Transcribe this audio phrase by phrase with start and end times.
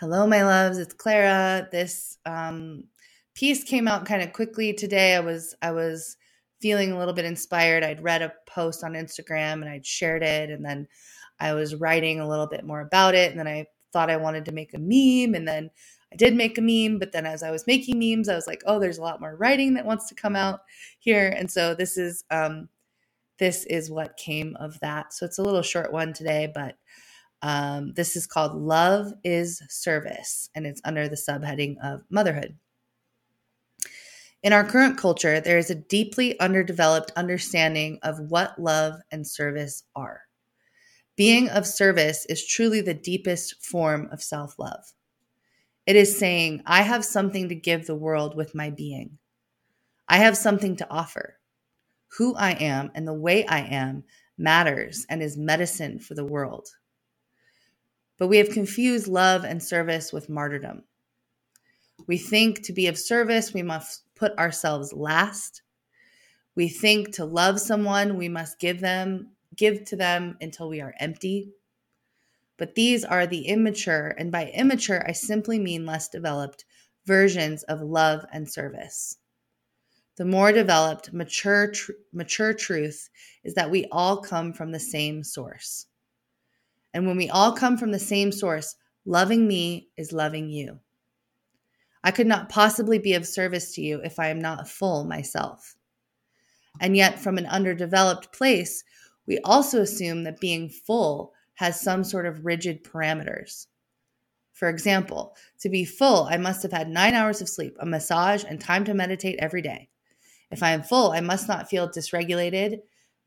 [0.00, 0.78] Hello, my loves.
[0.78, 1.66] It's Clara.
[1.72, 2.84] This um,
[3.34, 5.16] piece came out kind of quickly today.
[5.16, 6.16] I was I was
[6.62, 7.82] feeling a little bit inspired.
[7.82, 10.86] I'd read a post on Instagram and I'd shared it, and then
[11.40, 13.32] I was writing a little bit more about it.
[13.32, 15.68] And then I thought I wanted to make a meme, and then
[16.12, 17.00] I did make a meme.
[17.00, 19.34] But then as I was making memes, I was like, oh, there's a lot more
[19.34, 20.60] writing that wants to come out
[21.00, 22.68] here, and so this is um,
[23.40, 25.12] this is what came of that.
[25.12, 26.76] So it's a little short one today, but
[27.42, 32.56] um, this is called Love is Service, and it's under the subheading of motherhood.
[34.42, 39.82] In our current culture, there is a deeply underdeveloped understanding of what love and service
[39.96, 40.22] are.
[41.16, 44.84] Being of service is truly the deepest form of self love.
[45.86, 49.18] It is saying, I have something to give the world with my being.
[50.08, 51.38] I have something to offer.
[52.18, 54.04] Who I am and the way I am
[54.36, 56.68] matters and is medicine for the world.
[58.18, 60.82] But we have confused love and service with martyrdom.
[62.06, 65.62] We think to be of service, we must put ourselves last.
[66.54, 70.94] We think to love someone, we must give them, give to them until we are
[70.98, 71.52] empty.
[72.56, 76.64] But these are the immature, and by immature, I simply mean less developed
[77.06, 79.16] versions of love and service.
[80.16, 83.08] The more developed, mature, tr- mature truth
[83.44, 85.86] is that we all come from the same source.
[86.94, 90.80] And when we all come from the same source, loving me is loving you.
[92.02, 95.76] I could not possibly be of service to you if I am not full myself.
[96.80, 98.84] And yet, from an underdeveloped place,
[99.26, 103.66] we also assume that being full has some sort of rigid parameters.
[104.52, 108.44] For example, to be full, I must have had nine hours of sleep, a massage,
[108.48, 109.88] and time to meditate every day.
[110.50, 112.78] If I am full, I must not feel dysregulated,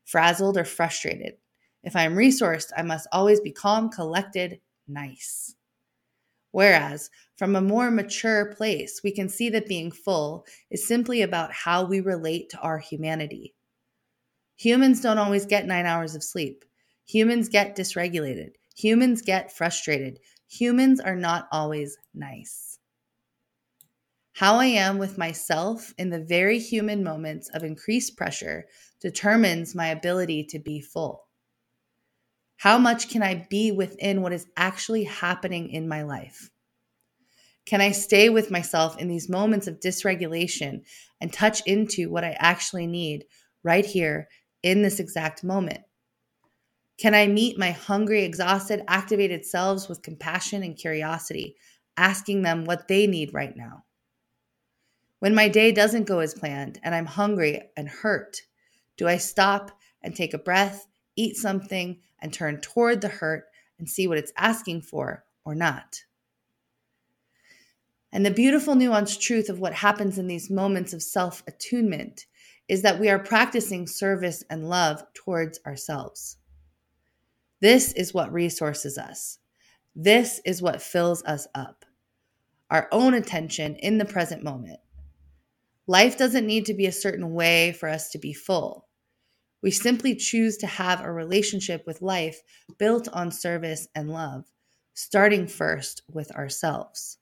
[0.04, 1.34] frazzled, or frustrated.
[1.82, 5.54] If I am resourced, I must always be calm, collected, nice.
[6.52, 11.52] Whereas, from a more mature place, we can see that being full is simply about
[11.52, 13.54] how we relate to our humanity.
[14.56, 16.64] Humans don't always get nine hours of sleep.
[17.06, 18.52] Humans get dysregulated.
[18.76, 20.20] Humans get frustrated.
[20.48, 22.78] Humans are not always nice.
[24.34, 28.66] How I am with myself in the very human moments of increased pressure
[29.00, 31.26] determines my ability to be full.
[32.62, 36.52] How much can I be within what is actually happening in my life?
[37.66, 40.82] Can I stay with myself in these moments of dysregulation
[41.20, 43.24] and touch into what I actually need
[43.64, 44.28] right here
[44.62, 45.80] in this exact moment?
[46.98, 51.56] Can I meet my hungry, exhausted, activated selves with compassion and curiosity,
[51.96, 53.86] asking them what they need right now?
[55.18, 58.42] When my day doesn't go as planned and I'm hungry and hurt,
[58.96, 60.86] do I stop and take a breath
[61.16, 63.44] eat something, and turn toward the hurt
[63.78, 66.04] and see what it's asking for or not.
[68.12, 72.26] And the beautiful nuanced truth of what happens in these moments of self attunement
[72.68, 76.36] is that we are practicing service and love towards ourselves.
[77.60, 79.38] This is what resources us.
[79.94, 81.84] This is what fills us up.
[82.70, 84.80] Our own attention in the present moment.
[85.86, 88.86] Life doesn't need to be a certain way for us to be full.
[89.62, 92.42] We simply choose to have a relationship with life
[92.78, 94.44] built on service and love,
[94.92, 97.18] starting first with ourselves.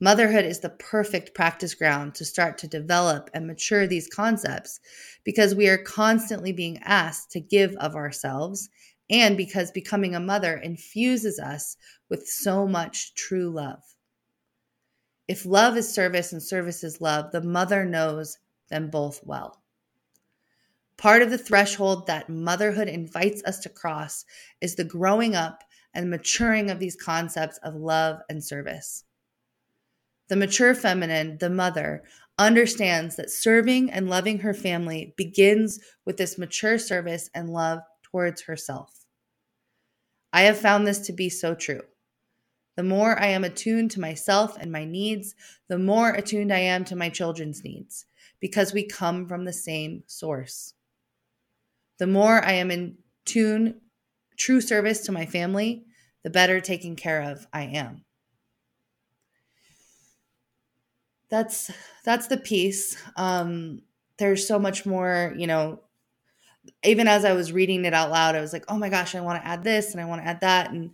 [0.00, 4.78] Motherhood is the perfect practice ground to start to develop and mature these concepts
[5.24, 8.70] because we are constantly being asked to give of ourselves
[9.10, 11.76] and because becoming a mother infuses us
[12.08, 13.82] with so much true love.
[15.26, 18.38] If love is service and service is love, the mother knows
[18.70, 19.62] them both well.
[20.98, 24.24] Part of the threshold that motherhood invites us to cross
[24.60, 25.62] is the growing up
[25.94, 29.04] and maturing of these concepts of love and service.
[30.26, 32.02] The mature feminine, the mother,
[32.36, 38.42] understands that serving and loving her family begins with this mature service and love towards
[38.42, 39.06] herself.
[40.32, 41.82] I have found this to be so true.
[42.76, 45.36] The more I am attuned to myself and my needs,
[45.68, 48.04] the more attuned I am to my children's needs
[48.40, 50.74] because we come from the same source.
[51.98, 53.80] The more I am in tune,
[54.38, 55.84] true service to my family,
[56.22, 58.04] the better taken care of I am.
[61.30, 61.70] That's
[62.04, 62.96] that's the piece.
[63.16, 63.82] Um,
[64.18, 65.80] there's so much more, you know.
[66.84, 69.20] Even as I was reading it out loud, I was like, "Oh my gosh, I
[69.20, 70.90] want to add this and I want to add that," and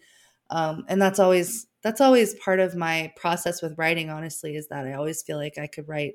[0.50, 4.10] um, and that's always that's always part of my process with writing.
[4.10, 6.14] Honestly, is that I always feel like I could write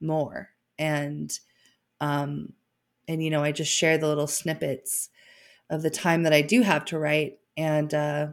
[0.00, 1.36] more, and
[2.00, 2.54] um,
[3.08, 5.08] and you know i just share the little snippets
[5.70, 8.28] of the time that i do have to write and uh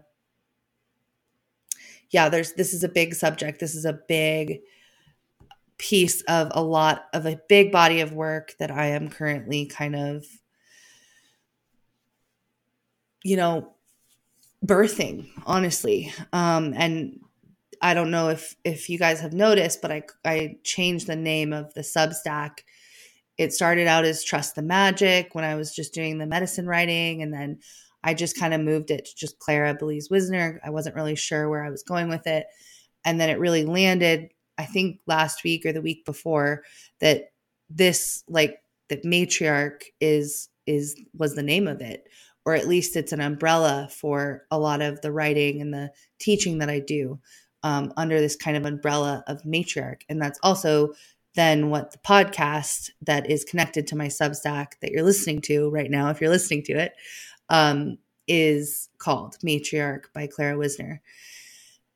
[2.16, 3.60] yeah, there's this is a big subject.
[3.60, 4.62] This is a big
[5.78, 9.96] piece of a lot of a big body of work that I am currently kind
[9.96, 10.26] of
[13.24, 13.74] you know
[14.66, 17.20] birthing honestly um and
[17.82, 21.52] I don't know if if you guys have noticed but I I changed the name
[21.52, 22.60] of the substack
[23.38, 27.22] it started out as trust the magic when I was just doing the medicine writing
[27.22, 27.60] and then
[28.04, 30.62] I just kind of moved it to just Clara Belize Wisner.
[30.64, 32.46] I wasn't really sure where I was going with it.
[33.04, 36.64] And then it really landed, I think last week or the week before,
[37.02, 37.32] that
[37.70, 38.60] this like
[38.90, 42.08] that matriarch is is was the name of it
[42.46, 45.90] or at least it's an umbrella for a lot of the writing and the
[46.20, 47.20] teaching that i do
[47.64, 50.94] um, under this kind of umbrella of matriarch and that's also
[51.36, 55.92] then what the podcast that is connected to my substack that you're listening to right
[55.92, 56.94] now if you're listening to it
[57.50, 57.98] um,
[58.28, 61.02] is called Matriarch by Clara Wisner.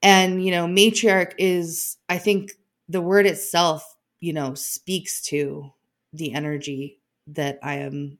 [0.01, 2.51] And, you know, matriarch is, I think
[2.87, 5.73] the word itself, you know, speaks to
[6.13, 8.17] the energy that I am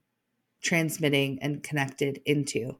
[0.62, 2.78] transmitting and connected into.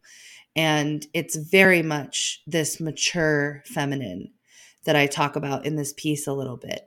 [0.55, 4.33] And it's very much this mature feminine
[4.85, 6.87] that I talk about in this piece a little bit.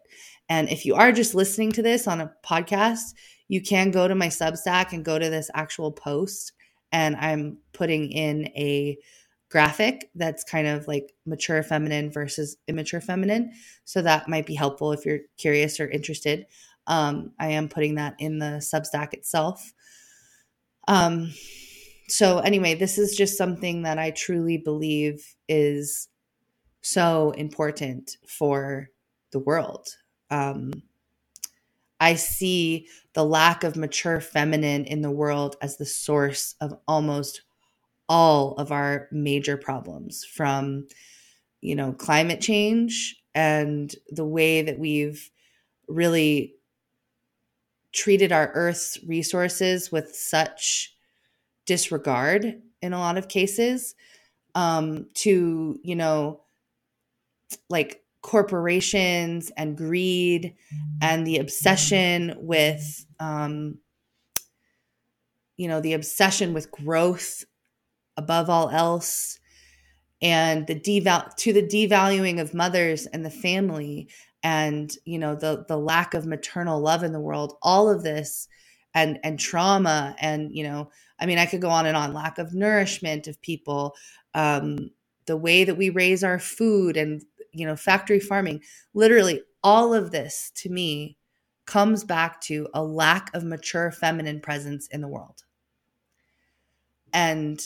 [0.50, 3.14] And if you are just listening to this on a podcast,
[3.48, 6.54] you can go to my Substack and go to this actual post
[6.92, 8.98] and I'm putting in a
[9.50, 13.52] graphic that's kind of like mature feminine versus immature feminine.
[13.84, 16.46] So that might be helpful if you're curious or interested.
[16.88, 19.74] Um, I am putting that in the Substack itself.
[20.88, 21.34] Um,
[22.10, 26.10] so, anyway, this is just something that I truly believe is
[26.82, 28.90] so important for
[29.32, 29.88] the world.
[30.34, 30.82] Um,
[32.00, 37.44] I see the lack of mature feminine in the world as the source of almost
[38.10, 40.88] all of our major problems from
[41.62, 45.30] you know climate change and the way that we've
[45.88, 46.56] really
[47.94, 50.96] treated our earth's resources with such
[51.66, 53.96] disregard in a lot of cases
[54.56, 56.42] um to you know
[57.70, 60.56] like corporations and greed
[61.02, 63.78] and the obsession with um,
[65.58, 67.44] you know the obsession with growth
[68.18, 69.40] above all else
[70.22, 74.10] and the deval to the devaluing of mothers and the family
[74.42, 78.48] and you know the the lack of maternal love in the world all of this
[78.96, 80.90] and and trauma and you know
[81.20, 83.96] i mean i could go on and on lack of nourishment of people
[84.34, 84.90] um
[85.26, 87.24] the way that we raise our food and
[87.54, 88.62] you know, factory farming,
[88.94, 91.18] literally all of this to me
[91.66, 95.44] comes back to a lack of mature feminine presence in the world.
[97.14, 97.62] And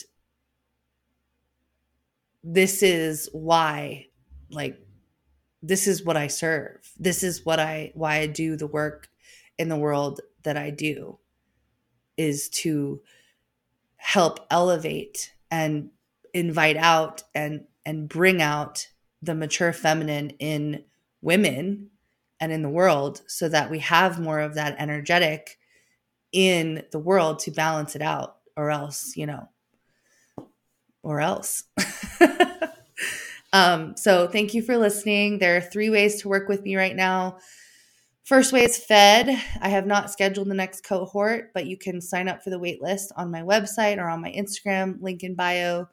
[2.44, 4.06] this is why
[4.50, 4.78] like
[5.62, 6.92] this is what I serve.
[6.98, 9.08] This is what I why I do the work
[9.58, 11.18] in the world that I do
[12.16, 13.00] is to
[13.96, 15.90] help elevate and
[16.32, 18.86] invite out and and bring out
[19.22, 20.84] the mature feminine in
[21.22, 21.90] women
[22.40, 25.58] and in the world so that we have more of that energetic
[26.32, 29.48] in the world to balance it out or else you know
[31.02, 31.64] or else.
[33.52, 35.38] Um so thank you for listening.
[35.38, 37.38] There are three ways to work with me right now.
[38.24, 39.30] First way is fed.
[39.62, 42.82] I have not scheduled the next cohort but you can sign up for the wait
[42.82, 45.88] list on my website or on my instagram link in bio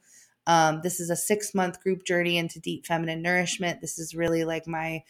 [0.46, 3.80] um, this is a six month group journey into deep feminine nourishment.
[3.80, 5.02] This is really like my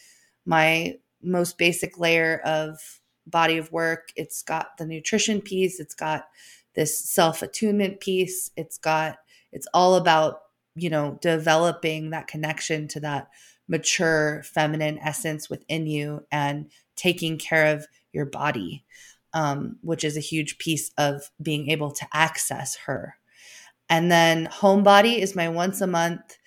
[0.44, 4.10] my most basic layer of body of work.
[4.16, 5.80] It's got the nutrition piece.
[5.80, 6.28] It's got
[6.74, 8.50] this self attunement piece.
[8.56, 9.18] It's got
[9.52, 10.40] it's all about
[10.74, 13.28] you know developing that connection to that
[13.68, 18.84] mature feminine essence within you and taking care of your body
[19.36, 23.16] um, which is a huge piece of being able to access her
[23.88, 26.38] and then Homebody is my once a month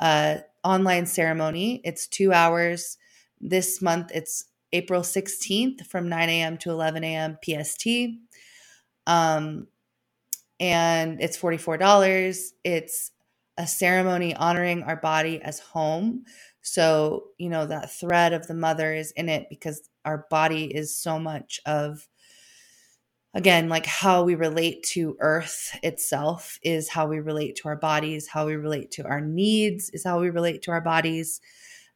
[0.00, 1.80] uh, online ceremony.
[1.84, 2.98] It's two hours.
[3.40, 6.58] This month it's April 16th from 9 a.m.
[6.58, 7.38] to 11 a.m.
[7.44, 7.86] PST.
[9.06, 9.68] Um,
[10.58, 12.38] and it's $44.
[12.64, 13.12] It's
[13.58, 16.24] a ceremony honoring our body as home.
[16.62, 20.96] So, you know, that thread of the mother is in it because our body is
[20.96, 22.06] so much of
[23.34, 28.28] again like how we relate to earth itself is how we relate to our bodies
[28.28, 31.40] how we relate to our needs is how we relate to our bodies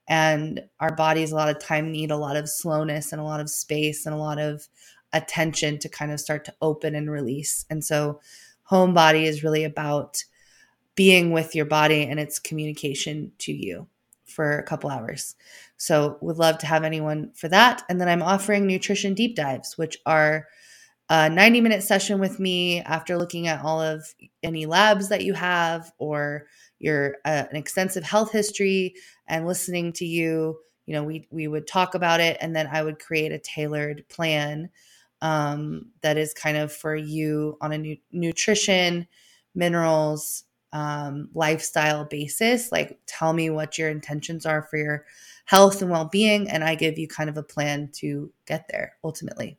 [0.08, 3.40] and our bodies a lot of time need a lot of slowness and a lot
[3.40, 4.68] of space and a lot of
[5.12, 8.20] attention to kind of start to open and release and so
[8.64, 10.22] home body is really about
[10.94, 13.88] being with your body and its communication to you
[14.24, 15.34] for a couple hours.
[15.76, 17.82] So, would love to have anyone for that.
[17.88, 20.46] And then I'm offering nutrition deep dives, which are
[21.10, 25.34] a 90 minute session with me after looking at all of any labs that you
[25.34, 26.46] have or
[26.78, 28.94] your uh, an extensive health history
[29.28, 32.82] and listening to you you know we we would talk about it and then i
[32.82, 34.70] would create a tailored plan
[35.22, 39.06] um, that is kind of for you on a nu- nutrition
[39.54, 42.72] minerals um, lifestyle basis.
[42.72, 45.04] Like tell me what your intentions are for your
[45.50, 49.58] health and well-being and i give you kind of a plan to get there ultimately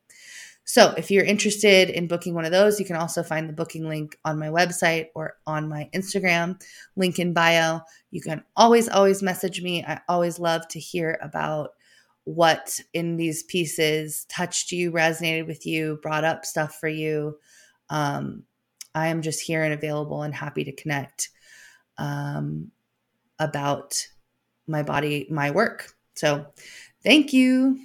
[0.63, 3.88] so if you're interested in booking one of those, you can also find the booking
[3.88, 6.62] link on my website or on my Instagram,
[6.96, 7.82] link in bio.
[8.12, 9.84] You can always, always message me.
[9.84, 11.72] I always love to hear about
[12.24, 17.38] what in these pieces touched you, resonated with you, brought up stuff for you.
[17.89, 18.44] Um,
[18.94, 21.30] I am just here and available and happy to connect
[21.98, 22.72] um,
[23.39, 24.08] about
[24.68, 25.94] my body, my work.
[26.15, 26.46] So
[27.03, 27.80] thank you.